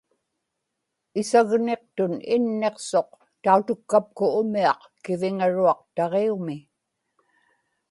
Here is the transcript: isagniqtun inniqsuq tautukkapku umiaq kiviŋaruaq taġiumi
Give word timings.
isagniqtun 1.21 2.13
inniqsuq 2.35 3.09
tautukkapku 3.43 4.25
umiaq 4.41 4.81
kiviŋaruaq 5.03 5.79
taġiumi 5.95 6.57